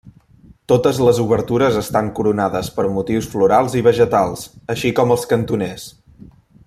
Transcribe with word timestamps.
Totes 0.71 1.01
les 1.07 1.19
obertures 1.23 1.77
estan 1.81 2.09
coronades 2.19 2.71
per 2.77 2.87
motius 2.95 3.29
florals 3.35 3.77
i 3.83 3.85
vegetals 3.89 4.47
així 4.77 4.93
com 5.01 5.15
els 5.19 5.29
cantoners. 5.35 5.87